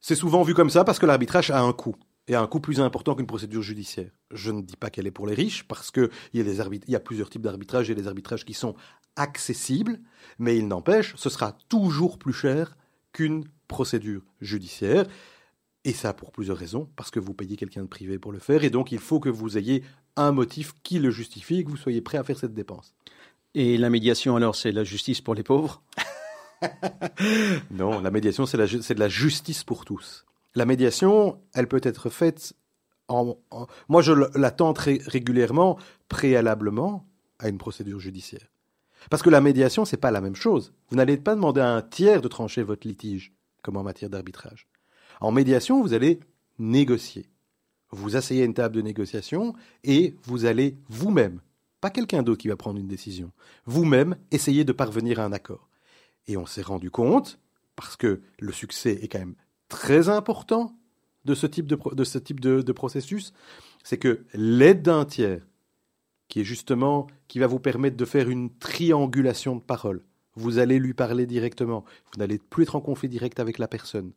C'est 0.00 0.14
souvent 0.14 0.42
vu 0.42 0.54
comme 0.54 0.70
ça 0.70 0.84
parce 0.84 0.98
que 0.98 1.06
l'arbitrage 1.06 1.50
a 1.50 1.60
un 1.60 1.72
coût 1.72 1.94
et 2.26 2.34
a 2.34 2.40
un 2.40 2.46
coût 2.46 2.60
plus 2.60 2.80
important 2.80 3.14
qu'une 3.14 3.26
procédure 3.26 3.62
judiciaire. 3.62 4.10
Je 4.32 4.50
ne 4.50 4.62
dis 4.62 4.76
pas 4.76 4.90
qu'elle 4.90 5.06
est 5.06 5.12
pour 5.12 5.26
les 5.26 5.34
riches 5.34 5.64
parce 5.64 5.90
qu'il 5.90 6.08
y, 6.34 6.40
a 6.40 6.42
il 6.42 6.90
y 6.90 6.96
a 6.96 7.00
plusieurs 7.00 7.30
types 7.30 7.42
d'arbitrage 7.42 7.90
et 7.90 7.94
des 7.94 8.08
arbitrages 8.08 8.44
qui 8.44 8.54
sont 8.54 8.74
accessibles, 9.16 10.00
mais 10.38 10.56
il 10.56 10.68
n'empêche, 10.68 11.14
ce 11.16 11.30
sera 11.30 11.56
toujours 11.68 12.18
plus 12.18 12.32
cher 12.32 12.76
qu'une 13.12 13.44
procédure 13.68 14.22
judiciaire. 14.40 15.06
Et 15.84 15.92
ça 15.92 16.12
pour 16.12 16.30
plusieurs 16.30 16.56
raisons, 16.56 16.88
parce 16.96 17.10
que 17.10 17.18
vous 17.18 17.34
payez 17.34 17.56
quelqu'un 17.56 17.82
de 17.82 17.88
privé 17.88 18.18
pour 18.18 18.32
le 18.32 18.38
faire, 18.38 18.62
et 18.62 18.70
donc 18.70 18.92
il 18.92 19.00
faut 19.00 19.18
que 19.18 19.28
vous 19.28 19.58
ayez 19.58 19.82
un 20.16 20.30
motif 20.30 20.74
qui 20.82 20.98
le 20.98 21.10
justifie 21.10 21.58
et 21.58 21.64
que 21.64 21.70
vous 21.70 21.76
soyez 21.76 22.00
prêt 22.00 22.18
à 22.18 22.24
faire 22.24 22.38
cette 22.38 22.54
dépense. 22.54 22.94
Et 23.54 23.76
la 23.76 23.90
médiation, 23.90 24.36
alors, 24.36 24.56
c'est 24.56 24.72
la 24.72 24.84
justice 24.84 25.20
pour 25.20 25.34
les 25.34 25.42
pauvres? 25.42 25.82
Non, 27.72 28.00
la 28.00 28.12
médiation, 28.12 28.46
c'est 28.46 28.56
de 28.56 29.00
la 29.00 29.08
justice 29.08 29.64
pour 29.64 29.84
tous. 29.84 30.24
La 30.54 30.64
médiation, 30.64 31.40
elle 31.54 31.66
peut 31.66 31.80
être 31.82 32.08
faite 32.08 32.54
en... 33.08 33.36
moi, 33.88 34.00
je 34.00 34.12
la 34.12 34.50
tente 34.52 34.78
régulièrement, 34.78 35.76
préalablement 36.08 37.04
à 37.40 37.48
une 37.48 37.58
procédure 37.58 37.98
judiciaire. 37.98 38.51
Parce 39.10 39.22
que 39.22 39.30
la 39.30 39.40
médiation, 39.40 39.84
c'est 39.84 39.96
pas 39.96 40.10
la 40.10 40.20
même 40.20 40.34
chose. 40.34 40.72
Vous 40.90 40.96
n'allez 40.96 41.16
pas 41.16 41.34
demander 41.34 41.60
à 41.60 41.74
un 41.74 41.82
tiers 41.82 42.20
de 42.20 42.28
trancher 42.28 42.62
votre 42.62 42.86
litige, 42.86 43.32
comme 43.62 43.76
en 43.76 43.82
matière 43.82 44.10
d'arbitrage. 44.10 44.66
En 45.20 45.32
médiation, 45.32 45.82
vous 45.82 45.94
allez 45.94 46.20
négocier. 46.58 47.28
Vous 47.90 48.16
asseyez 48.16 48.44
une 48.44 48.54
table 48.54 48.74
de 48.74 48.82
négociation 48.82 49.54
et 49.84 50.16
vous 50.24 50.46
allez 50.46 50.76
vous-même, 50.88 51.40
pas 51.80 51.90
quelqu'un 51.90 52.22
d'autre 52.22 52.40
qui 52.40 52.48
va 52.48 52.56
prendre 52.56 52.78
une 52.78 52.88
décision, 52.88 53.32
vous-même 53.66 54.16
essayer 54.30 54.64
de 54.64 54.72
parvenir 54.72 55.20
à 55.20 55.24
un 55.24 55.32
accord. 55.32 55.68
Et 56.26 56.36
on 56.36 56.46
s'est 56.46 56.62
rendu 56.62 56.90
compte, 56.90 57.38
parce 57.76 57.96
que 57.96 58.22
le 58.38 58.52
succès 58.52 58.98
est 59.02 59.08
quand 59.08 59.18
même 59.18 59.34
très 59.68 60.08
important 60.08 60.74
de 61.24 61.34
ce 61.34 61.46
type 61.46 61.66
de, 61.66 62.04
ce 62.04 62.18
type 62.18 62.40
de 62.40 62.72
processus, 62.72 63.32
c'est 63.84 63.98
que 63.98 64.24
l'aide 64.34 64.82
d'un 64.82 65.04
tiers, 65.04 65.42
qui 66.32 66.40
est 66.40 66.44
justement, 66.44 67.08
qui 67.28 67.40
va 67.40 67.46
vous 67.46 67.58
permettre 67.58 67.98
de 67.98 68.06
faire 68.06 68.30
une 68.30 68.48
triangulation 68.56 69.54
de 69.54 69.60
paroles, 69.60 70.02
vous 70.34 70.56
allez 70.56 70.78
lui 70.78 70.94
parler 70.94 71.26
directement, 71.26 71.84
vous 72.10 72.18
n'allez 72.18 72.38
plus 72.38 72.62
être 72.62 72.74
en 72.74 72.80
conflit 72.80 73.10
direct 73.10 73.38
avec 73.38 73.58
la 73.58 73.68
personne. 73.68 74.12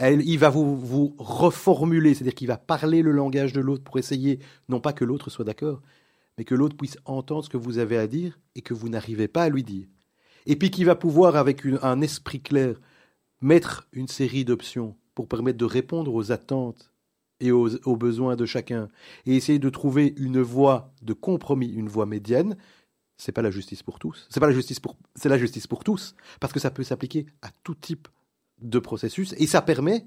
Il 0.00 0.36
va 0.40 0.50
vous, 0.50 0.76
vous 0.76 1.14
reformuler, 1.16 2.14
c'est-à-dire 2.14 2.34
qu'il 2.34 2.48
va 2.48 2.56
parler 2.56 3.02
le 3.02 3.12
langage 3.12 3.52
de 3.52 3.60
l'autre 3.60 3.84
pour 3.84 4.00
essayer, 4.00 4.40
non 4.68 4.80
pas 4.80 4.92
que 4.92 5.04
l'autre 5.04 5.30
soit 5.30 5.44
d'accord, 5.44 5.80
mais 6.38 6.44
que 6.44 6.56
l'autre 6.56 6.76
puisse 6.76 6.98
entendre 7.04 7.44
ce 7.44 7.50
que 7.50 7.56
vous 7.56 7.78
avez 7.78 7.98
à 7.98 8.08
dire 8.08 8.40
et 8.56 8.60
que 8.60 8.74
vous 8.74 8.88
n'arrivez 8.88 9.28
pas 9.28 9.44
à 9.44 9.48
lui 9.48 9.62
dire. 9.62 9.86
Et 10.46 10.56
puis 10.56 10.72
qu'il 10.72 10.86
va 10.86 10.96
pouvoir, 10.96 11.36
avec 11.36 11.64
un 11.82 12.00
esprit 12.00 12.40
clair, 12.40 12.80
mettre 13.40 13.86
une 13.92 14.08
série 14.08 14.44
d'options 14.44 14.96
pour 15.14 15.28
permettre 15.28 15.58
de 15.58 15.66
répondre 15.66 16.12
aux 16.12 16.32
attentes 16.32 16.90
et 17.40 17.52
aux, 17.52 17.96
besoins 17.96 18.36
de 18.36 18.46
chacun, 18.46 18.88
et 19.26 19.36
essayer 19.36 19.58
de 19.58 19.70
trouver 19.70 20.14
une 20.16 20.40
voie 20.40 20.92
de 21.02 21.12
compromis, 21.12 21.68
une 21.68 21.88
voie 21.88 22.06
médiane, 22.06 22.56
c'est 23.16 23.32
pas 23.32 23.42
la 23.42 23.50
justice 23.50 23.82
pour 23.82 23.98
tous. 23.98 24.26
C'est 24.30 24.40
pas 24.40 24.46
la 24.46 24.52
justice 24.52 24.80
pour, 24.80 24.96
c'est 25.14 25.28
la 25.28 25.38
justice 25.38 25.66
pour 25.66 25.84
tous, 25.84 26.14
parce 26.40 26.52
que 26.52 26.60
ça 26.60 26.70
peut 26.70 26.84
s'appliquer 26.84 27.26
à 27.42 27.50
tout 27.62 27.74
type 27.74 28.08
de 28.60 28.78
processus 28.78 29.34
et 29.38 29.46
ça 29.46 29.62
permet 29.62 30.06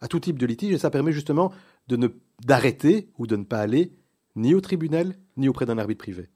à 0.00 0.08
tout 0.08 0.20
type 0.20 0.38
de 0.38 0.46
litige 0.46 0.72
et 0.72 0.78
ça 0.78 0.90
permet 0.90 1.12
justement 1.12 1.52
de 1.88 1.96
ne 1.96 2.08
d'arrêter 2.44 3.08
ou 3.18 3.26
de 3.26 3.36
ne 3.36 3.44
pas 3.44 3.58
aller 3.58 3.92
ni 4.36 4.54
au 4.54 4.60
tribunal 4.60 5.14
ni 5.36 5.48
auprès 5.48 5.66
d'un 5.66 5.78
arbitre 5.78 5.98
privé. 5.98 6.28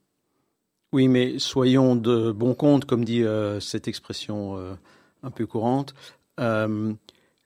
Oui, 0.92 1.08
mais 1.08 1.38
soyons 1.38 1.96
de 1.96 2.30
bon 2.30 2.54
compte, 2.54 2.84
comme 2.84 3.04
dit 3.04 3.24
euh, 3.24 3.58
cette 3.58 3.88
expression 3.88 4.56
euh, 4.56 4.74
un 5.22 5.30
peu 5.30 5.46
courante. 5.46 5.94
Euh, 6.38 6.92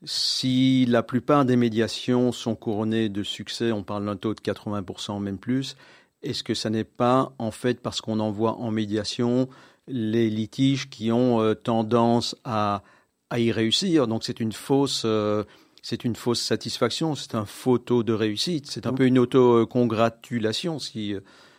si 0.05 0.87
la 0.87 1.03
plupart 1.03 1.45
des 1.45 1.57
médiations 1.57 2.33
sont 2.33 2.55
couronnées 2.55 3.09
de 3.09 3.23
succès, 3.23 3.73
on 3.73 3.83
parle 3.83 4.07
d'un 4.07 4.17
taux 4.17 4.35
de 4.35 4.41
80%, 4.41 5.21
même 5.21 5.39
plus, 5.39 5.77
est-ce 6.23 6.43
que 6.43 6.55
ça 6.55 6.71
n'est 6.71 6.85
pas 6.85 7.33
en 7.39 7.51
fait 7.51 7.81
parce 7.81 8.01
qu'on 8.01 8.21
envoie 8.21 8.57
en 8.57 8.71
médiation 8.71 9.49
les 9.87 10.31
litiges 10.31 10.89
qui 10.91 11.11
ont 11.13 11.55
tendance 11.63 12.37
à 12.45 12.83
à 13.31 13.39
y 13.39 13.53
réussir? 13.53 14.07
Donc 14.07 14.25
c'est 14.25 14.41
une 14.41 14.53
fausse, 14.53 15.03
euh, 15.05 15.45
c'est 15.83 16.05
une 16.05 16.17
fausse 16.17 16.41
satisfaction, 16.41 17.15
c'est 17.15 17.35
un 17.35 17.45
faux 17.45 17.79
taux 17.79 18.03
de 18.03 18.13
réussite, 18.13 18.67
c'est 18.71 18.87
un 18.87 18.93
peu 18.93 19.07
une 19.07 19.19
auto-congratulation, 19.19 20.79
si, 20.79 21.15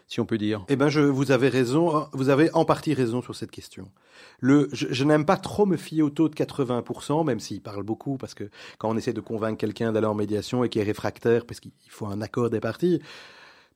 si 0.09 0.19
on 0.19 0.25
peut 0.25 0.39
dire. 0.39 0.65
Eh 0.67 0.75
je, 0.89 0.99
vous 0.99 1.31
avez 1.31 1.47
raison, 1.49 2.07
vous 2.13 2.29
avez 2.29 2.51
en 2.53 2.65
partie 2.65 2.93
raison 2.95 3.21
sur 3.21 3.35
cette 3.35 3.51
question. 3.51 3.89
Je, 4.41 5.03
n'aime 5.03 5.23
pas 5.23 5.37
trop 5.37 5.67
me 5.67 5.77
fier 5.77 6.01
au 6.01 6.09
taux 6.09 6.27
de 6.27 6.35
80%, 6.35 7.25
même 7.25 7.39
s'il 7.39 7.61
parle 7.61 7.83
beaucoup, 7.83 8.17
parce 8.17 8.33
que 8.33 8.49
quand 8.79 8.89
on 8.89 8.97
essaie 8.97 9.13
de 9.13 9.21
convaincre 9.21 9.57
quelqu'un 9.57 9.91
d'aller 9.91 10.07
en 10.07 10.15
médiation 10.15 10.63
et 10.63 10.69
qui 10.69 10.79
est 10.79 10.83
réfractaire, 10.83 11.45
parce 11.45 11.59
qu'il 11.59 11.71
faut 11.87 12.07
un 12.07 12.21
accord 12.21 12.49
des 12.49 12.59
parties, 12.59 13.01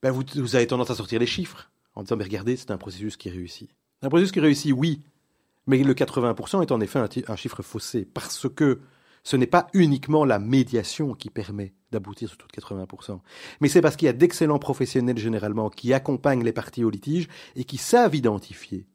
ben 0.02 0.10
vous, 0.10 0.24
vous 0.34 0.56
avez 0.56 0.66
tendance 0.66 0.90
à 0.90 0.96
sortir 0.96 1.20
les 1.20 1.26
chiffres 1.26 1.70
en 1.94 2.02
disant, 2.02 2.16
mais 2.16 2.24
regardez, 2.24 2.56
c'est 2.56 2.72
un 2.72 2.78
processus 2.78 3.16
qui 3.16 3.30
réussit. 3.30 3.70
Un 4.02 4.08
processus 4.08 4.32
qui 4.32 4.40
réussit, 4.40 4.72
oui, 4.72 5.02
mais 5.68 5.78
le 5.78 5.94
80% 5.94 6.62
est 6.62 6.72
en 6.72 6.80
effet 6.80 6.98
un, 7.28 7.36
chiffre 7.36 7.62
faussé, 7.62 8.04
parce 8.12 8.48
que 8.48 8.80
ce 9.24 9.36
n'est 9.36 9.46
pas 9.46 9.66
uniquement 9.72 10.24
la 10.24 10.38
médiation 10.38 11.14
qui 11.14 11.30
permet 11.30 11.74
d'aboutir 11.90 12.28
sur 12.28 12.38
tout 12.38 12.46
de 12.46 12.52
80%, 12.52 13.20
mais 13.60 13.68
c'est 13.68 13.80
parce 13.80 13.96
qu'il 13.96 14.06
y 14.06 14.10
a 14.10 14.12
d'excellents 14.12 14.58
professionnels 14.58 15.18
généralement 15.18 15.70
qui 15.70 15.92
accompagnent 15.92 16.44
les 16.44 16.52
parties 16.52 16.84
au 16.84 16.90
litige 16.90 17.28
et 17.56 17.64
qui 17.64 17.78
savent 17.78 18.14
identifier 18.14 18.86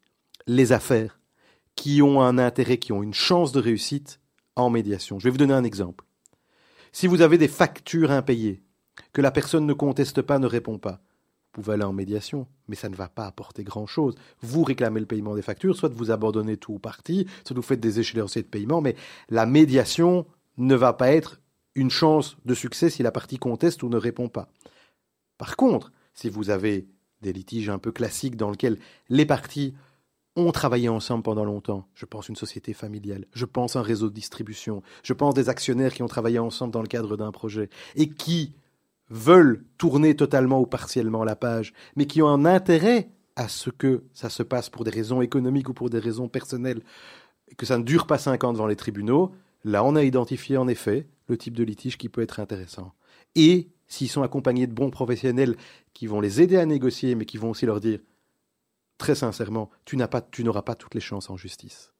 les 0.46 0.72
affaires 0.72 1.20
qui 1.74 2.02
ont 2.02 2.22
un 2.22 2.38
intérêt, 2.38 2.78
qui 2.78 2.92
ont 2.92 3.02
une 3.02 3.14
chance 3.14 3.52
de 3.52 3.60
réussite 3.60 4.20
en 4.56 4.70
médiation. 4.70 5.18
Je 5.18 5.24
vais 5.24 5.30
vous 5.30 5.38
donner 5.38 5.54
un 5.54 5.64
exemple. 5.64 6.04
Si 6.92 7.06
vous 7.06 7.22
avez 7.22 7.38
des 7.38 7.48
factures 7.48 8.10
impayées, 8.10 8.62
que 9.12 9.22
la 9.22 9.30
personne 9.30 9.66
ne 9.66 9.72
conteste 9.72 10.22
pas, 10.22 10.38
ne 10.38 10.46
répond 10.46 10.78
pas, 10.78 11.00
vous 11.52 11.62
pouvez 11.62 11.74
aller 11.74 11.84
en 11.84 11.92
médiation, 11.92 12.46
mais 12.68 12.76
ça 12.76 12.88
ne 12.88 12.94
va 12.94 13.08
pas 13.08 13.26
apporter 13.26 13.64
grand-chose. 13.64 14.14
Vous 14.40 14.62
réclamez 14.62 15.00
le 15.00 15.06
paiement 15.06 15.34
des 15.34 15.42
factures, 15.42 15.76
soit 15.76 15.92
vous 15.92 16.12
abandonnez 16.12 16.56
tout 16.56 16.74
ou 16.74 16.78
partie, 16.78 17.26
soit 17.44 17.56
vous 17.56 17.62
faites 17.62 17.80
des 17.80 17.98
échéanciers 17.98 18.42
de 18.42 18.46
paiement, 18.46 18.80
mais 18.80 18.94
la 19.30 19.46
médiation 19.46 20.26
ne 20.58 20.76
va 20.76 20.92
pas 20.92 21.10
être 21.10 21.40
une 21.74 21.90
chance 21.90 22.36
de 22.44 22.54
succès 22.54 22.88
si 22.88 23.02
la 23.02 23.10
partie 23.10 23.38
conteste 23.38 23.82
ou 23.82 23.88
ne 23.88 23.96
répond 23.96 24.28
pas. 24.28 24.48
Par 25.38 25.56
contre, 25.56 25.92
si 26.14 26.28
vous 26.28 26.50
avez 26.50 26.86
des 27.20 27.32
litiges 27.32 27.68
un 27.68 27.78
peu 27.78 27.90
classiques 27.90 28.36
dans 28.36 28.50
lesquels 28.50 28.78
les 29.08 29.26
parties 29.26 29.74
ont 30.36 30.52
travaillé 30.52 30.88
ensemble 30.88 31.22
pendant 31.22 31.44
longtemps. 31.44 31.88
Je 31.94 32.06
pense 32.06 32.28
une 32.28 32.36
société 32.36 32.72
familiale, 32.72 33.26
je 33.32 33.44
pense 33.44 33.76
un 33.76 33.82
réseau 33.82 34.08
de 34.08 34.14
distribution, 34.14 34.82
je 35.02 35.12
pense 35.12 35.34
des 35.34 35.48
actionnaires 35.48 35.92
qui 35.92 36.02
ont 36.02 36.08
travaillé 36.08 36.38
ensemble 36.38 36.72
dans 36.72 36.82
le 36.82 36.88
cadre 36.88 37.16
d'un 37.16 37.32
projet 37.32 37.68
et 37.96 38.08
qui 38.08 38.54
veulent 39.10 39.64
tourner 39.76 40.14
totalement 40.14 40.60
ou 40.60 40.66
partiellement 40.66 41.24
la 41.24 41.36
page, 41.36 41.72
mais 41.96 42.06
qui 42.06 42.22
ont 42.22 42.28
un 42.28 42.44
intérêt 42.44 43.10
à 43.36 43.48
ce 43.48 43.70
que 43.70 44.04
ça 44.12 44.30
se 44.30 44.42
passe 44.42 44.70
pour 44.70 44.84
des 44.84 44.90
raisons 44.90 45.20
économiques 45.20 45.68
ou 45.68 45.74
pour 45.74 45.90
des 45.90 45.98
raisons 45.98 46.28
personnelles, 46.28 46.82
que 47.56 47.66
ça 47.66 47.78
ne 47.78 47.84
dure 47.84 48.06
pas 48.06 48.18
cinq 48.18 48.44
ans 48.44 48.52
devant 48.52 48.66
les 48.66 48.76
tribunaux, 48.76 49.32
là 49.64 49.84
on 49.84 49.96
a 49.96 50.04
identifié 50.04 50.56
en 50.56 50.68
effet 50.68 51.08
le 51.28 51.36
type 51.36 51.54
de 51.54 51.64
litige 51.64 51.98
qui 51.98 52.08
peut 52.08 52.22
être 52.22 52.40
intéressant. 52.40 52.92
Et 53.34 53.68
s'ils 53.86 54.08
sont 54.08 54.22
accompagnés 54.22 54.66
de 54.66 54.72
bons 54.72 54.90
professionnels 54.90 55.56
qui 55.94 56.06
vont 56.06 56.20
les 56.20 56.40
aider 56.40 56.56
à 56.56 56.66
négocier, 56.66 57.14
mais 57.14 57.24
qui 57.24 57.38
vont 57.38 57.50
aussi 57.50 57.66
leur 57.66 57.80
dire 57.80 58.00
très 58.98 59.14
sincèrement, 59.14 59.70
tu 59.84 59.96
n'auras 59.96 60.62
pas 60.62 60.74
toutes 60.74 60.94
les 60.94 61.00
chances 61.00 61.30
en 61.30 61.36
justice. 61.36 61.92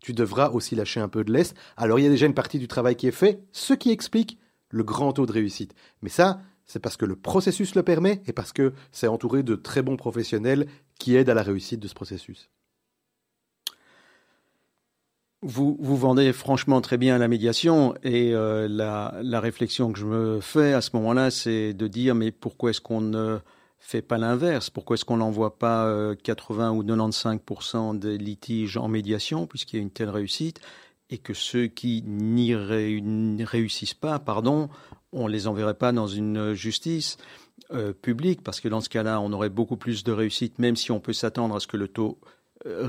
Tu 0.00 0.14
devras 0.14 0.48
aussi 0.50 0.74
lâcher 0.74 1.00
un 1.00 1.08
peu 1.08 1.22
de 1.22 1.32
laisse. 1.32 1.54
Alors 1.76 1.98
il 1.98 2.04
y 2.04 2.06
a 2.06 2.10
déjà 2.10 2.26
une 2.26 2.34
partie 2.34 2.58
du 2.58 2.66
travail 2.66 2.96
qui 2.96 3.06
est 3.06 3.12
fait, 3.12 3.42
ce 3.52 3.74
qui 3.74 3.90
explique 3.90 4.38
le 4.70 4.82
grand 4.82 5.12
taux 5.12 5.26
de 5.26 5.32
réussite. 5.32 5.74
Mais 6.02 6.08
ça, 6.08 6.40
c'est 6.64 6.80
parce 6.80 6.96
que 6.96 7.04
le 7.04 7.16
processus 7.16 7.74
le 7.74 7.82
permet 7.82 8.22
et 8.26 8.32
parce 8.32 8.52
que 8.52 8.72
c'est 8.92 9.08
entouré 9.08 9.42
de 9.42 9.56
très 9.56 9.82
bons 9.82 9.96
professionnels 9.96 10.66
qui 10.98 11.16
aident 11.16 11.30
à 11.30 11.34
la 11.34 11.42
réussite 11.42 11.80
de 11.80 11.88
ce 11.88 11.94
processus. 11.94 12.48
Vous, 15.42 15.74
vendez 15.80 16.34
franchement 16.34 16.82
très 16.82 16.98
bien 16.98 17.16
la 17.16 17.26
médiation 17.26 17.94
et 18.02 18.34
euh, 18.34 18.68
la, 18.68 19.14
la, 19.22 19.40
réflexion 19.40 19.90
que 19.90 19.98
je 19.98 20.04
me 20.04 20.40
fais 20.40 20.74
à 20.74 20.82
ce 20.82 20.90
moment-là, 20.94 21.30
c'est 21.30 21.72
de 21.72 21.86
dire 21.88 22.14
mais 22.14 22.30
pourquoi 22.30 22.70
est-ce 22.70 22.82
qu'on 22.82 23.00
ne 23.00 23.38
fait 23.78 24.02
pas 24.02 24.18
l'inverse? 24.18 24.68
Pourquoi 24.68 24.94
est-ce 24.94 25.06
qu'on 25.06 25.16
n'envoie 25.16 25.58
pas 25.58 26.14
80 26.22 26.68
euh, 26.68 26.76
ou 26.76 26.84
95% 26.84 27.98
des 27.98 28.18
litiges 28.18 28.76
en 28.76 28.88
médiation 28.88 29.46
puisqu'il 29.46 29.76
y 29.76 29.78
a 29.78 29.82
une 29.82 29.90
telle 29.90 30.10
réussite? 30.10 30.60
Et 31.10 31.18
que 31.18 31.34
ceux 31.34 31.66
qui 31.66 32.02
n'y 32.06 32.54
réussissent 32.54 33.94
pas, 33.94 34.18
pardon, 34.18 34.68
on 35.12 35.26
les 35.26 35.46
enverrait 35.46 35.74
pas 35.74 35.92
dans 35.92 36.06
une 36.06 36.54
justice 36.54 37.16
euh, 37.72 37.92
publique 37.92 38.42
parce 38.42 38.60
que 38.60 38.68
dans 38.68 38.80
ce 38.80 38.88
cas-là, 38.88 39.20
on 39.20 39.32
aurait 39.32 39.48
beaucoup 39.48 39.76
plus 39.76 40.04
de 40.04 40.12
réussite, 40.12 40.58
même 40.58 40.76
si 40.76 40.92
on 40.92 41.00
peut 41.00 41.12
s'attendre 41.12 41.56
à 41.56 41.60
ce 41.60 41.66
que 41.66 41.76
le 41.76 41.88
taux 41.88 42.18
euh, 42.66 42.88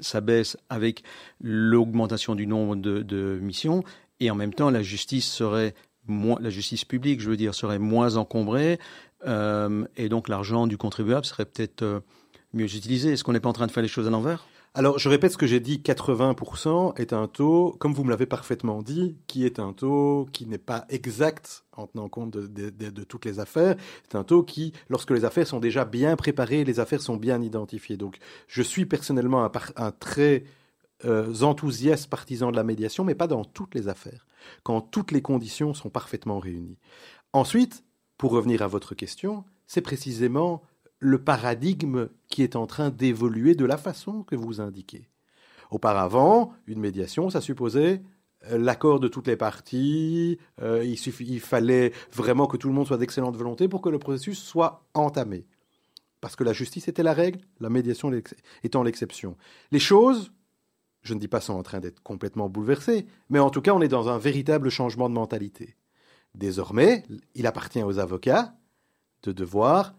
s'abaisse 0.00 0.56
avec 0.68 1.02
l'augmentation 1.40 2.34
du 2.34 2.46
nombre 2.46 2.76
de, 2.76 3.38
missions, 3.42 3.82
et 4.20 4.30
en 4.30 4.34
même 4.34 4.54
temps, 4.54 4.70
la 4.70 4.82
justice 4.82 5.30
serait 5.30 5.74
moins, 6.06 6.38
la 6.40 6.50
justice 6.50 6.84
publique, 6.84 7.20
je 7.20 7.28
veux 7.28 7.36
dire, 7.36 7.54
serait 7.54 7.78
moins 7.78 8.16
encombrée, 8.16 8.78
euh, 9.26 9.84
et 9.96 10.08
donc 10.08 10.28
l'argent 10.28 10.66
du 10.66 10.76
contribuable 10.76 11.26
serait 11.26 11.44
peut-être 11.44 12.02
mieux 12.52 12.74
utilisé. 12.74 13.12
Est-ce 13.12 13.24
qu'on 13.24 13.32
n'est 13.32 13.40
pas 13.40 13.48
en 13.48 13.54
train 13.54 13.66
de 13.66 13.72
faire 13.72 13.82
les 13.82 13.88
choses 13.88 14.06
à 14.06 14.10
l'envers? 14.10 14.46
Alors, 14.72 15.00
je 15.00 15.08
répète 15.08 15.32
ce 15.32 15.36
que 15.36 15.48
j'ai 15.48 15.58
dit, 15.58 15.78
80% 15.78 16.96
est 17.00 17.12
un 17.12 17.26
taux, 17.26 17.74
comme 17.80 17.92
vous 17.92 18.04
me 18.04 18.10
l'avez 18.10 18.26
parfaitement 18.26 18.82
dit, 18.82 19.16
qui 19.26 19.44
est 19.44 19.58
un 19.58 19.72
taux 19.72 20.28
qui 20.32 20.46
n'est 20.46 20.58
pas 20.58 20.84
exact 20.90 21.64
en 21.76 21.88
tenant 21.88 22.08
compte 22.08 22.30
de, 22.30 23.04
toutes 23.04 23.24
les 23.24 23.40
affaires. 23.40 23.74
C'est 24.08 24.16
un 24.16 24.22
taux 24.22 24.44
qui, 24.44 24.72
lorsque 24.88 25.10
les 25.10 25.24
affaires 25.24 25.48
sont 25.48 25.58
déjà 25.58 25.84
bien 25.84 26.14
préparées, 26.14 26.62
les 26.62 26.78
affaires 26.78 27.00
sont 27.00 27.16
bien 27.16 27.42
identifiées. 27.42 27.96
Donc, 27.96 28.18
je 28.46 28.62
suis 28.62 28.86
personnellement 28.86 29.44
un, 29.76 29.90
très 29.90 30.44
euh, 31.04 31.42
enthousiaste 31.42 32.08
partisan 32.08 32.52
de 32.52 32.56
la 32.56 32.62
médiation, 32.62 33.02
mais 33.02 33.16
pas 33.16 33.26
dans 33.26 33.44
toutes 33.44 33.74
les 33.74 33.88
affaires, 33.88 34.28
quand 34.62 34.80
toutes 34.80 35.10
les 35.10 35.22
conditions 35.22 35.74
sont 35.74 35.90
parfaitement 35.90 36.38
réunies. 36.38 36.78
Ensuite, 37.32 37.82
pour 38.18 38.30
revenir 38.30 38.62
à 38.62 38.68
votre 38.68 38.94
question, 38.94 39.42
c'est 39.66 39.80
précisément 39.80 40.62
le 41.00 41.22
paradigme 41.22 42.08
qui 42.28 42.42
est 42.42 42.56
en 42.56 42.66
train 42.66 42.90
d'évoluer 42.90 43.54
de 43.54 43.64
la 43.64 43.76
façon 43.76 44.22
que 44.22 44.36
vous 44.36 44.60
indiquez. 44.60 45.08
Auparavant, 45.70 46.52
une 46.66 46.80
médiation, 46.80 47.30
ça 47.30 47.40
supposait 47.40 48.02
euh, 48.50 48.58
l'accord 48.58 49.00
de 49.00 49.08
toutes 49.08 49.26
les 49.26 49.36
parties, 49.36 50.38
euh, 50.60 50.84
il, 50.84 50.98
il 51.20 51.40
fallait 51.40 51.92
vraiment 52.12 52.46
que 52.46 52.56
tout 52.56 52.68
le 52.68 52.74
monde 52.74 52.86
soit 52.86 52.98
d'excellente 52.98 53.36
volonté 53.36 53.68
pour 53.68 53.80
que 53.80 53.88
le 53.88 53.98
processus 53.98 54.38
soit 54.38 54.86
entamé. 54.94 55.46
Parce 56.20 56.36
que 56.36 56.44
la 56.44 56.52
justice 56.52 56.88
était 56.88 57.02
la 57.02 57.14
règle, 57.14 57.40
la 57.60 57.70
médiation 57.70 58.10
étant 58.62 58.82
l'exception. 58.82 59.36
Les 59.72 59.78
choses, 59.78 60.32
je 61.02 61.14
ne 61.14 61.18
dis 61.18 61.28
pas 61.28 61.40
sont 61.40 61.54
en 61.54 61.62
train 61.62 61.80
d'être 61.80 62.02
complètement 62.02 62.48
bouleversées, 62.48 63.06
mais 63.30 63.38
en 63.38 63.50
tout 63.50 63.62
cas 63.62 63.72
on 63.72 63.80
est 63.80 63.88
dans 63.88 64.08
un 64.08 64.18
véritable 64.18 64.70
changement 64.70 65.08
de 65.08 65.14
mentalité. 65.14 65.76
Désormais, 66.34 67.04
il 67.34 67.46
appartient 67.46 67.82
aux 67.82 67.98
avocats 67.98 68.54
de 69.22 69.32
devoir 69.32 69.94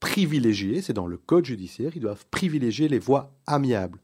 privilégier, 0.00 0.82
c'est 0.82 0.92
dans 0.92 1.06
le 1.06 1.16
code 1.16 1.44
judiciaire, 1.44 1.92
ils 1.94 2.02
doivent 2.02 2.26
privilégier 2.30 2.88
les 2.88 2.98
voies 2.98 3.32
amiables. 3.46 4.00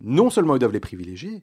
Non 0.00 0.30
seulement 0.30 0.56
ils 0.56 0.60
doivent 0.60 0.72
les 0.72 0.80
privilégier, 0.80 1.42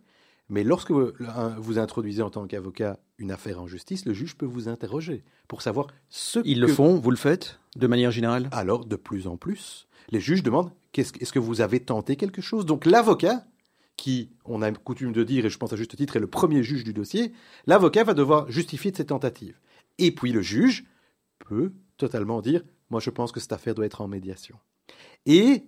mais 0.49 0.63
lorsque 0.63 0.91
vous 0.91 1.79
introduisez 1.79 2.21
en 2.21 2.29
tant 2.29 2.45
qu'avocat 2.45 2.99
une 3.17 3.31
affaire 3.31 3.61
en 3.61 3.67
justice, 3.67 4.05
le 4.05 4.13
juge 4.13 4.35
peut 4.35 4.45
vous 4.45 4.67
interroger 4.67 5.23
pour 5.47 5.61
savoir 5.61 5.87
ce 6.09 6.39
Ils 6.43 6.59
le 6.59 6.67
font, 6.67 6.97
vous 6.97 7.11
le 7.11 7.17
faites, 7.17 7.59
de 7.75 7.87
manière 7.87 8.11
générale? 8.11 8.49
Alors, 8.51 8.85
de 8.85 8.95
plus 8.97 9.27
en 9.27 9.37
plus, 9.37 9.87
les 10.09 10.19
juges 10.19 10.43
demandent 10.43 10.71
est-ce 10.93 11.31
que 11.31 11.39
vous 11.39 11.61
avez 11.61 11.79
tenté 11.79 12.17
quelque 12.17 12.41
chose? 12.41 12.65
Donc 12.65 12.85
l'avocat, 12.85 13.45
qui, 13.95 14.31
on 14.45 14.61
a 14.61 14.71
coutume 14.71 15.13
de 15.13 15.23
dire, 15.23 15.45
et 15.45 15.49
je 15.49 15.57
pense 15.57 15.71
à 15.71 15.77
juste 15.77 15.95
titre, 15.95 16.17
est 16.17 16.19
le 16.19 16.27
premier 16.27 16.63
juge 16.63 16.83
du 16.83 16.91
dossier, 16.91 17.31
l'avocat 17.65 18.03
va 18.03 18.13
devoir 18.13 18.49
justifier 18.51 18.91
de 18.91 18.97
ses 18.97 19.05
tentatives. 19.05 19.57
Et 19.99 20.11
puis 20.13 20.33
le 20.33 20.41
juge 20.41 20.85
peut 21.39 21.71
totalement 21.97 22.41
dire 22.41 22.63
moi, 22.91 22.99
je 22.99 23.09
pense 23.09 23.31
que 23.31 23.39
cette 23.39 23.53
affaire 23.53 23.73
doit 23.73 23.85
être 23.85 24.01
en 24.01 24.07
médiation. 24.07 24.57
Et 25.25 25.63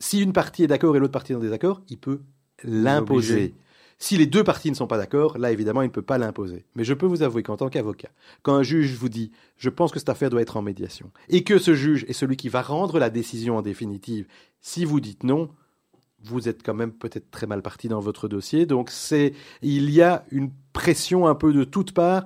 si 0.00 0.20
une 0.20 0.32
partie 0.32 0.64
est 0.64 0.66
d'accord 0.66 0.94
et 0.96 0.98
l'autre 0.98 1.12
partie 1.12 1.32
est 1.32 1.36
en 1.36 1.40
désaccord, 1.40 1.80
il 1.88 1.98
peut 1.98 2.20
l'imposer. 2.62 3.54
Si 4.00 4.16
les 4.16 4.26
deux 4.26 4.44
parties 4.44 4.70
ne 4.70 4.76
sont 4.76 4.86
pas 4.86 4.96
d'accord, 4.96 5.38
là, 5.38 5.50
évidemment, 5.50 5.82
il 5.82 5.86
ne 5.86 5.92
peut 5.92 6.02
pas 6.02 6.18
l'imposer. 6.18 6.64
Mais 6.76 6.84
je 6.84 6.94
peux 6.94 7.06
vous 7.06 7.22
avouer 7.22 7.42
qu'en 7.42 7.56
tant 7.56 7.68
qu'avocat, 7.68 8.10
quand 8.42 8.54
un 8.54 8.62
juge 8.62 8.94
vous 8.94 9.08
dit 9.08 9.32
je 9.56 9.70
pense 9.70 9.90
que 9.90 9.98
cette 9.98 10.08
affaire 10.08 10.30
doit 10.30 10.42
être 10.42 10.56
en 10.56 10.62
médiation, 10.62 11.10
et 11.28 11.42
que 11.42 11.58
ce 11.58 11.74
juge 11.74 12.04
est 12.08 12.12
celui 12.12 12.36
qui 12.36 12.48
va 12.48 12.62
rendre 12.62 13.00
la 13.00 13.10
décision 13.10 13.56
en 13.56 13.62
définitive, 13.62 14.26
si 14.60 14.84
vous 14.84 15.00
dites 15.00 15.24
non, 15.24 15.50
vous 16.22 16.48
êtes 16.48 16.62
quand 16.64 16.74
même 16.74 16.92
peut-être 16.92 17.30
très 17.30 17.46
mal 17.46 17.62
parti 17.62 17.88
dans 17.88 18.00
votre 18.00 18.28
dossier. 18.28 18.66
Donc 18.66 18.90
c'est, 18.90 19.34
il 19.62 19.90
y 19.90 20.02
a 20.02 20.24
une 20.30 20.50
pression 20.72 21.26
un 21.26 21.34
peu 21.34 21.52
de 21.52 21.64
toutes 21.64 21.92
parts, 21.92 22.24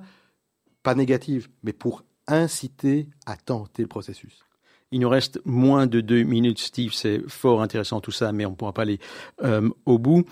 pas 0.83 0.95
négative, 0.95 1.49
mais 1.63 1.73
pour 1.73 2.03
inciter 2.27 3.07
à 3.25 3.35
tenter 3.35 3.83
le 3.83 3.87
processus. 3.87 4.43
Il 4.91 4.99
nous 4.99 5.09
reste 5.09 5.41
moins 5.43 5.87
de 5.87 6.01
deux 6.01 6.21
minutes, 6.21 6.59
Steve. 6.59 6.93
C'est 6.93 7.27
fort 7.27 7.63
intéressant 7.63 7.99
tout 7.99 8.11
ça, 8.11 8.31
mais 8.31 8.45
on 8.45 8.51
ne 8.51 8.55
pourra 8.55 8.73
pas 8.73 8.83
aller 8.83 8.99
euh, 9.43 9.67
au 9.87 9.97
bout. 9.97 10.23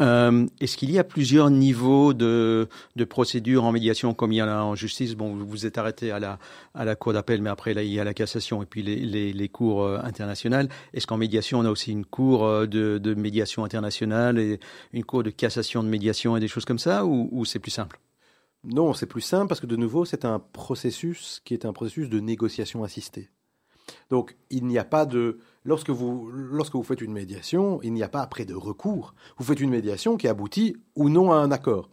Euh, 0.00 0.46
est-ce 0.60 0.76
qu'il 0.76 0.90
y 0.90 0.98
a 0.98 1.04
plusieurs 1.04 1.50
niveaux 1.50 2.14
de, 2.14 2.68
de 2.96 3.04
procédure 3.04 3.64
en 3.64 3.72
médiation 3.72 4.14
comme 4.14 4.32
il 4.32 4.36
y 4.36 4.42
en 4.42 4.48
a 4.48 4.60
en 4.60 4.74
justice? 4.74 5.14
Bon, 5.14 5.34
vous 5.34 5.46
vous 5.46 5.66
êtes 5.66 5.78
arrêté 5.78 6.10
à 6.10 6.18
la, 6.18 6.96
cour 6.96 7.12
d'appel, 7.12 7.42
mais 7.42 7.50
après, 7.50 7.72
il 7.72 7.92
y 7.92 8.00
a 8.00 8.04
la 8.04 8.14
cassation 8.14 8.60
et 8.60 8.66
puis 8.66 8.82
les, 8.82 9.48
cours 9.48 9.84
euh, 9.84 10.00
internationales. 10.02 10.68
Est-ce 10.94 11.06
qu'en 11.06 11.16
médiation, 11.16 11.60
on 11.60 11.64
a 11.64 11.70
aussi 11.70 11.92
une 11.92 12.04
cour 12.04 12.66
de, 12.66 13.14
médiation 13.14 13.64
internationale 13.64 14.40
et 14.40 14.58
une 14.92 15.04
cour 15.04 15.22
de 15.22 15.30
cassation 15.30 15.84
de 15.84 15.88
médiation 15.88 16.36
et 16.36 16.40
des 16.40 16.48
choses 16.48 16.64
comme 16.64 16.80
ça, 16.80 17.04
ou 17.04 17.44
c'est 17.44 17.60
plus 17.60 17.70
simple? 17.70 18.00
Non, 18.68 18.92
c'est 18.92 19.06
plus 19.06 19.22
simple 19.22 19.48
parce 19.48 19.60
que 19.60 19.66
de 19.66 19.76
nouveau, 19.76 20.04
c'est 20.04 20.26
un 20.26 20.38
processus 20.38 21.40
qui 21.44 21.54
est 21.54 21.64
un 21.64 21.72
processus 21.72 22.10
de 22.10 22.20
négociation 22.20 22.84
assistée. 22.84 23.30
Donc, 24.10 24.36
il 24.50 24.66
n'y 24.66 24.78
a 24.78 24.84
pas 24.84 25.06
de. 25.06 25.38
Lorsque 25.64 25.88
vous, 25.88 26.30
lorsque 26.30 26.74
vous 26.74 26.82
faites 26.82 27.00
une 27.00 27.12
médiation, 27.12 27.80
il 27.82 27.94
n'y 27.94 28.02
a 28.02 28.08
pas 28.08 28.20
après 28.20 28.44
de 28.44 28.54
recours. 28.54 29.14
Vous 29.38 29.44
faites 29.44 29.60
une 29.60 29.70
médiation 29.70 30.18
qui 30.18 30.28
aboutit 30.28 30.76
ou 30.94 31.08
non 31.08 31.32
à 31.32 31.36
un 31.36 31.50
accord. 31.50 31.88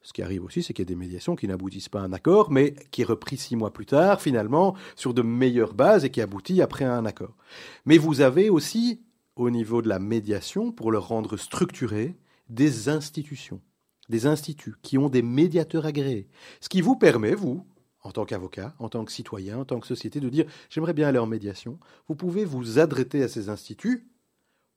Ce 0.00 0.14
qui 0.14 0.22
arrive 0.22 0.44
aussi, 0.44 0.62
c'est 0.62 0.72
qu'il 0.72 0.82
y 0.82 0.88
a 0.88 0.94
des 0.94 0.96
médiations 0.96 1.36
qui 1.36 1.46
n'aboutissent 1.46 1.90
pas 1.90 2.00
à 2.00 2.04
un 2.04 2.12
accord, 2.14 2.50
mais 2.50 2.74
qui 2.90 3.02
est 3.02 3.06
repris 3.06 3.36
six 3.36 3.56
mois 3.56 3.72
plus 3.72 3.86
tard, 3.86 4.22
finalement, 4.22 4.74
sur 4.96 5.12
de 5.12 5.22
meilleures 5.22 5.74
bases 5.74 6.06
et 6.06 6.10
qui 6.10 6.22
aboutit 6.22 6.62
après 6.62 6.86
à 6.86 6.94
un 6.94 7.04
accord. 7.04 7.36
Mais 7.84 7.98
vous 7.98 8.22
avez 8.22 8.48
aussi, 8.48 9.02
au 9.36 9.50
niveau 9.50 9.82
de 9.82 9.88
la 9.90 9.98
médiation, 9.98 10.72
pour 10.72 10.90
le 10.90 10.98
rendre 10.98 11.36
structuré, 11.36 12.16
des 12.48 12.88
institutions 12.88 13.60
des 14.08 14.26
instituts 14.26 14.74
qui 14.82 14.98
ont 14.98 15.08
des 15.08 15.22
médiateurs 15.22 15.86
agréés. 15.86 16.28
Ce 16.60 16.68
qui 16.68 16.80
vous 16.80 16.96
permet, 16.96 17.34
vous, 17.34 17.66
en 18.02 18.12
tant 18.12 18.24
qu'avocat, 18.24 18.74
en 18.78 18.88
tant 18.88 19.04
que 19.04 19.12
citoyen, 19.12 19.58
en 19.58 19.64
tant 19.64 19.80
que 19.80 19.86
société, 19.86 20.20
de 20.20 20.28
dire 20.28 20.46
j'aimerais 20.68 20.92
bien 20.92 21.08
aller 21.08 21.18
en 21.18 21.26
médiation. 21.26 21.78
Vous 22.08 22.14
pouvez 22.14 22.44
vous 22.44 22.78
adresser 22.78 23.22
à 23.22 23.28
ces 23.28 23.48
instituts 23.48 24.06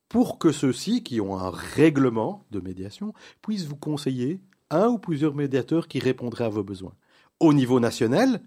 pour 0.08 0.38
que 0.38 0.52
ceux-ci, 0.52 1.02
qui 1.02 1.20
ont 1.20 1.38
un 1.38 1.50
règlement 1.50 2.46
de 2.50 2.60
médiation, 2.60 3.12
puissent 3.42 3.66
vous 3.66 3.76
conseiller 3.76 4.40
un 4.70 4.88
ou 4.88 4.98
plusieurs 4.98 5.34
médiateurs 5.34 5.88
qui 5.88 5.98
répondraient 5.98 6.44
à 6.44 6.50
vos 6.50 6.64
besoins. 6.64 6.94
Au 7.40 7.52
niveau 7.52 7.78
national, 7.78 8.40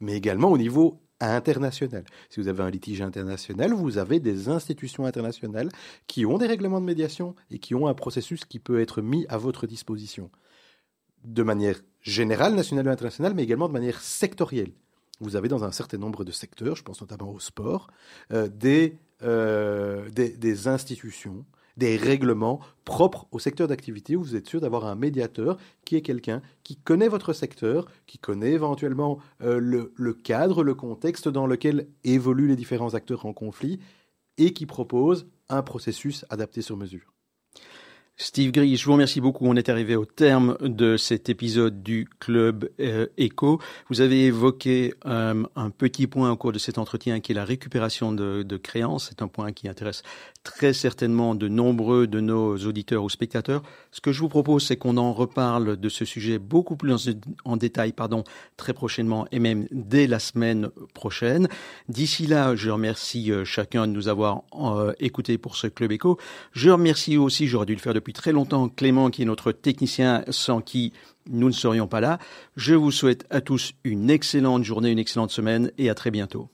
mais 0.00 0.14
également 0.14 0.50
au 0.50 0.58
niveau 0.58 1.00
international. 1.20 2.04
Si 2.28 2.40
vous 2.40 2.48
avez 2.48 2.62
un 2.62 2.70
litige 2.70 3.00
international, 3.00 3.72
vous 3.72 3.98
avez 3.98 4.20
des 4.20 4.48
institutions 4.48 5.06
internationales 5.06 5.70
qui 6.06 6.26
ont 6.26 6.38
des 6.38 6.46
règlements 6.46 6.80
de 6.80 6.86
médiation 6.86 7.34
et 7.50 7.58
qui 7.58 7.74
ont 7.74 7.86
un 7.86 7.94
processus 7.94 8.44
qui 8.44 8.58
peut 8.58 8.80
être 8.80 9.02
mis 9.02 9.26
à 9.28 9.38
votre 9.38 9.66
disposition. 9.66 10.30
De 11.24 11.42
manière 11.42 11.80
générale, 12.02 12.54
nationale 12.54 12.86
ou 12.86 12.90
internationale, 12.90 13.34
mais 13.34 13.42
également 13.42 13.68
de 13.68 13.72
manière 13.72 14.00
sectorielle. 14.00 14.72
Vous 15.20 15.34
avez 15.34 15.48
dans 15.48 15.64
un 15.64 15.72
certain 15.72 15.96
nombre 15.98 16.24
de 16.24 16.32
secteurs, 16.32 16.76
je 16.76 16.82
pense 16.82 17.00
notamment 17.00 17.32
au 17.32 17.40
sport, 17.40 17.88
euh, 18.32 18.48
euh, 19.22 20.10
des, 20.10 20.28
des 20.30 20.68
institutions 20.68 21.46
des 21.76 21.96
règlements 21.96 22.60
propres 22.84 23.26
au 23.32 23.38
secteur 23.38 23.68
d'activité 23.68 24.16
où 24.16 24.22
vous 24.22 24.36
êtes 24.36 24.48
sûr 24.48 24.60
d'avoir 24.60 24.86
un 24.86 24.94
médiateur 24.94 25.58
qui 25.84 25.96
est 25.96 26.02
quelqu'un 26.02 26.42
qui 26.62 26.76
connaît 26.76 27.08
votre 27.08 27.32
secteur, 27.32 27.86
qui 28.06 28.18
connaît 28.18 28.52
éventuellement 28.52 29.18
euh, 29.42 29.58
le, 29.58 29.92
le 29.96 30.14
cadre, 30.14 30.62
le 30.62 30.74
contexte 30.74 31.28
dans 31.28 31.46
lequel 31.46 31.88
évoluent 32.04 32.48
les 32.48 32.56
différents 32.56 32.94
acteurs 32.94 33.26
en 33.26 33.32
conflit 33.32 33.80
et 34.38 34.52
qui 34.52 34.66
propose 34.66 35.26
un 35.48 35.62
processus 35.62 36.24
adapté 36.30 36.62
sur 36.62 36.76
mesure. 36.76 37.15
Steve 38.18 38.50
Gris, 38.50 38.78
je 38.78 38.86
vous 38.86 38.92
remercie 38.92 39.20
beaucoup. 39.20 39.44
On 39.46 39.56
est 39.56 39.68
arrivé 39.68 39.94
au 39.94 40.06
terme 40.06 40.56
de 40.62 40.96
cet 40.96 41.28
épisode 41.28 41.82
du 41.82 42.08
Club 42.18 42.70
euh, 42.80 43.08
Echo. 43.18 43.60
Vous 43.90 44.00
avez 44.00 44.24
évoqué 44.24 44.94
euh, 45.04 45.44
un 45.54 45.68
petit 45.68 46.06
point 46.06 46.30
au 46.30 46.36
cours 46.36 46.52
de 46.52 46.58
cet 46.58 46.78
entretien 46.78 47.20
qui 47.20 47.32
est 47.32 47.34
la 47.34 47.44
récupération 47.44 48.12
de, 48.12 48.42
de 48.42 48.56
créances. 48.56 49.08
C'est 49.10 49.20
un 49.20 49.28
point 49.28 49.52
qui 49.52 49.68
intéresse 49.68 50.02
très 50.46 50.72
certainement 50.72 51.34
de 51.34 51.48
nombreux 51.48 52.06
de 52.06 52.20
nos 52.20 52.56
auditeurs 52.56 53.02
ou 53.02 53.10
spectateurs. 53.10 53.62
Ce 53.90 54.00
que 54.00 54.12
je 54.12 54.20
vous 54.20 54.28
propose, 54.28 54.64
c'est 54.64 54.76
qu'on 54.76 54.96
en 54.96 55.12
reparle 55.12 55.76
de 55.76 55.88
ce 55.88 56.04
sujet 56.04 56.38
beaucoup 56.38 56.76
plus 56.76 56.94
en, 57.44 57.56
détail, 57.56 57.92
pardon, 57.92 58.22
très 58.56 58.72
prochainement 58.72 59.26
et 59.32 59.40
même 59.40 59.66
dès 59.72 60.06
la 60.06 60.20
semaine 60.20 60.68
prochaine. 60.94 61.48
D'ici 61.88 62.26
là, 62.28 62.54
je 62.54 62.70
remercie 62.70 63.32
euh, 63.32 63.44
chacun 63.44 63.88
de 63.88 63.92
nous 63.92 64.06
avoir 64.06 64.44
euh, 64.54 64.92
écoutés 65.00 65.36
pour 65.36 65.56
ce 65.56 65.66
Club 65.66 65.90
Echo. 65.90 66.16
Je 66.52 66.70
remercie 66.70 67.16
aussi, 67.16 67.48
j'aurais 67.48 67.66
dû 67.66 67.74
le 67.74 67.80
faire 67.80 67.92
depuis 68.06 68.12
très 68.12 68.30
longtemps, 68.30 68.68
Clément, 68.68 69.10
qui 69.10 69.22
est 69.22 69.24
notre 69.24 69.50
technicien, 69.50 70.22
sans 70.28 70.60
qui 70.60 70.92
nous 71.28 71.48
ne 71.48 71.52
serions 71.52 71.88
pas 71.88 72.00
là. 72.00 72.20
Je 72.54 72.74
vous 72.74 72.92
souhaite 72.92 73.26
à 73.30 73.40
tous 73.40 73.72
une 73.82 74.10
excellente 74.10 74.62
journée, 74.62 74.92
une 74.92 75.00
excellente 75.00 75.32
semaine 75.32 75.72
et 75.76 75.90
à 75.90 75.94
très 75.96 76.12
bientôt. 76.12 76.44